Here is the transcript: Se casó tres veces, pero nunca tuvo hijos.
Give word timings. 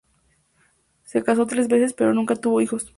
Se 1.03 1.21
casó 1.21 1.45
tres 1.45 1.67
veces, 1.67 1.93
pero 1.93 2.11
nunca 2.11 2.35
tuvo 2.35 2.59
hijos. 2.59 2.89